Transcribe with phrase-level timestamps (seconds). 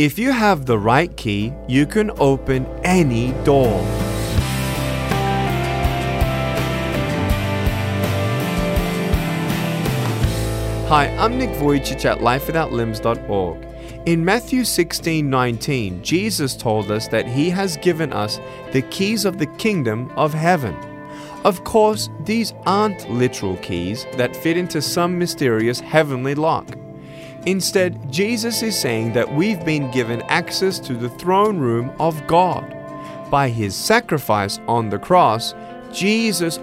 [0.00, 3.82] If you have the right key, you can open any door.
[10.88, 13.66] Hi, I'm Nick Vujicic at lifewithoutlimbs.org.
[14.06, 18.40] In Matthew 16:19, Jesus told us that he has given us
[18.72, 20.74] the keys of the kingdom of heaven.
[21.44, 26.79] Of course, these aren't literal keys that fit into some mysterious heavenly lock.
[27.46, 32.76] Instead, Jesus is saying that we've been given access to the throne room of God.
[33.30, 35.54] By his sacrifice on the cross,
[35.92, 36.58] Jesus